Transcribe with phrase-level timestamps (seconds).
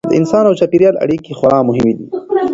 [0.09, 2.05] د انسان او چاپیریال اړیکې خورا مهمې دي.